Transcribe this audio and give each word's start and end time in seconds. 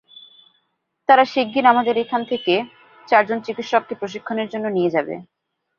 তারা 1.09 1.23
শিগগির 1.25 1.65
আমাদের 1.67 1.95
এখান 1.97 2.21
থেকে 2.31 2.53
চারজন 3.07 3.39
চিকিৎসককে 3.45 3.93
প্রশিক্ষণের 4.01 4.47
জন্য 4.53 4.65
নিয়ে 4.69 4.93
যাবে। 4.95 5.15